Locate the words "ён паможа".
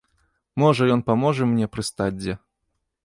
0.95-1.43